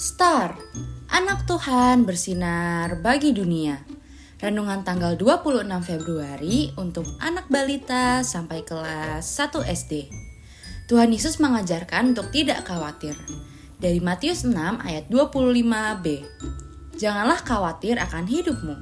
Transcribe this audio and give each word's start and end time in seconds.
Star, 0.00 0.56
anak 1.12 1.44
Tuhan 1.44 2.08
bersinar 2.08 3.04
bagi 3.04 3.36
dunia. 3.36 3.84
Renungan 4.40 4.80
tanggal 4.80 5.12
26 5.12 5.60
Februari 5.84 6.72
untuk 6.80 7.04
anak 7.20 7.52
balita 7.52 8.24
sampai 8.24 8.64
kelas 8.64 9.20
1 9.20 9.60
SD. 9.60 10.08
Tuhan 10.88 11.12
Yesus 11.12 11.36
mengajarkan 11.36 12.16
untuk 12.16 12.32
tidak 12.32 12.64
khawatir. 12.64 13.12
Dari 13.76 14.00
Matius 14.00 14.48
6 14.48 14.56
ayat 14.80 15.04
25b. 15.12 16.24
Janganlah 16.96 17.44
khawatir 17.44 18.00
akan 18.00 18.24
hidupmu. 18.24 18.76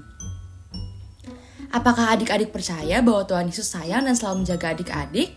Apakah 1.75 2.14
adik-adik 2.14 2.55
percaya 2.55 3.03
bahwa 3.03 3.27
Tuhan 3.27 3.50
Yesus 3.50 3.66
sayang 3.66 4.07
dan 4.07 4.14
selalu 4.14 4.46
menjaga 4.46 4.71
adik-adik? 4.71 5.35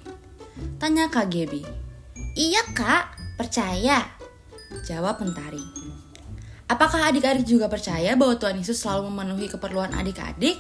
Tanya 0.77 1.09
Kak 1.09 1.33
Gebi. 1.33 1.65
Iya 2.37 2.69
kak, 2.77 3.17
percaya. 3.41 4.20
Jawab 4.87 5.21
Mentari. 5.21 5.61
Apakah 6.71 7.11
adik-adik 7.11 7.43
juga 7.43 7.67
percaya 7.67 8.15
bahwa 8.15 8.39
Tuhan 8.39 8.55
Yesus 8.55 8.79
selalu 8.79 9.11
memenuhi 9.11 9.51
keperluan 9.51 9.91
adik-adik? 9.91 10.55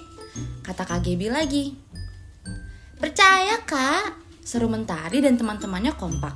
Kata 0.63 0.99
Gebi 0.99 1.31
lagi. 1.31 1.75
Percaya 2.99 3.63
kak. 3.63 4.19
Seru 4.43 4.67
Mentari 4.67 5.23
dan 5.23 5.39
teman-temannya 5.39 5.95
kompak. 5.95 6.35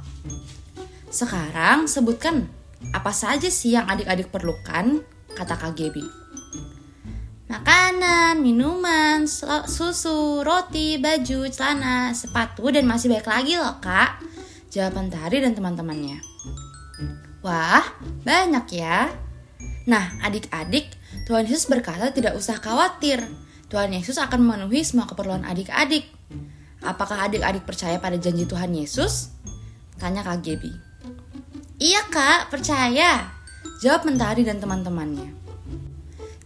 Sekarang 1.12 1.92
sebutkan 1.92 2.48
apa 2.96 3.12
saja 3.12 3.52
sih 3.52 3.76
yang 3.76 3.88
adik-adik 3.92 4.32
perlukan? 4.32 5.04
Kata 5.36 5.72
Gebi. 5.76 6.04
Makanan, 7.46 8.42
minuman, 8.42 9.28
susu, 9.28 10.42
roti, 10.42 10.98
baju, 10.98 11.46
celana, 11.52 12.10
sepatu, 12.16 12.68
dan 12.74 12.90
masih 12.90 13.12
banyak 13.12 13.28
lagi 13.28 13.54
loh 13.60 13.76
kak. 13.84 14.24
Jawaban 14.72 15.08
Tari 15.08 15.40
dan 15.40 15.56
teman-temannya. 15.56 16.35
Wah, 17.46 17.86
banyak 18.26 18.66
ya. 18.74 19.12
Nah, 19.86 20.18
adik-adik, 20.26 20.90
Tuhan 21.30 21.46
Yesus 21.46 21.70
berkata 21.70 22.10
tidak 22.10 22.34
usah 22.34 22.58
khawatir. 22.58 23.22
Tuhan 23.70 23.94
Yesus 23.94 24.18
akan 24.18 24.42
memenuhi 24.42 24.82
semua 24.82 25.06
keperluan 25.06 25.46
adik-adik. 25.46 26.10
Apakah 26.86 27.30
adik-adik 27.30 27.66
percaya 27.66 27.98
pada 27.98 28.18
janji 28.18 28.46
Tuhan 28.46 28.74
Yesus? 28.74 29.34
Tanya 29.98 30.22
Kak 30.22 30.42
Gebi. 30.46 30.70
Iya 31.76 32.08
kak, 32.08 32.56
percaya. 32.56 33.36
Jawab 33.84 34.08
Mentari 34.08 34.48
dan 34.48 34.64
teman-temannya. 34.64 35.36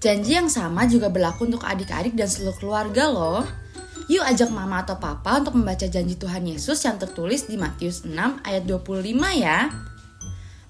Janji 0.02 0.34
yang 0.34 0.50
sama 0.50 0.88
juga 0.90 1.12
berlaku 1.12 1.46
untuk 1.46 1.62
adik-adik 1.68 2.16
dan 2.16 2.26
seluruh 2.26 2.56
keluarga 2.58 3.12
loh. 3.12 3.44
Yuk 4.10 4.26
ajak 4.26 4.50
mama 4.50 4.82
atau 4.82 4.98
papa 4.98 5.38
untuk 5.38 5.54
membaca 5.54 5.86
janji 5.86 6.18
Tuhan 6.18 6.50
Yesus 6.50 6.82
yang 6.82 6.98
tertulis 6.98 7.46
di 7.46 7.62
Matius 7.62 8.08
6 8.10 8.16
ayat 8.42 8.64
25 8.66 9.06
ya. 9.38 9.70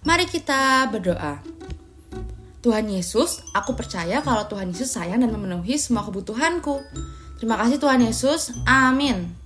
Mari 0.04 0.28
kita 0.28 0.88
berdoa. 0.92 1.44
Tuhan 2.60 2.92
Yesus, 2.92 3.40
aku 3.56 3.72
percaya 3.76 4.20
kalau 4.20 4.44
Tuhan 4.52 4.76
Yesus 4.76 4.92
sayang 4.92 5.24
dan 5.24 5.32
memenuhi 5.32 5.80
semua 5.80 6.04
kebutuhanku. 6.04 6.84
Terima 7.40 7.56
kasih 7.56 7.80
Tuhan 7.80 8.04
Yesus. 8.04 8.52
Amin. 8.68 9.39